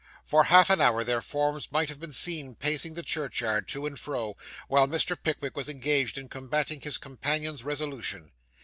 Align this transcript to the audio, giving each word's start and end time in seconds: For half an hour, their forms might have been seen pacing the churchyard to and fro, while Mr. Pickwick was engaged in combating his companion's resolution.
For 0.23 0.45
half 0.45 0.71
an 0.71 0.81
hour, 0.81 1.03
their 1.03 1.21
forms 1.21 1.71
might 1.71 1.87
have 1.89 1.99
been 1.99 2.11
seen 2.11 2.55
pacing 2.55 2.95
the 2.95 3.03
churchyard 3.03 3.67
to 3.67 3.85
and 3.85 3.99
fro, 3.99 4.35
while 4.67 4.87
Mr. 4.87 5.15
Pickwick 5.15 5.55
was 5.55 5.69
engaged 5.69 6.17
in 6.17 6.27
combating 6.27 6.81
his 6.81 6.97
companion's 6.97 7.63
resolution. 7.63 8.31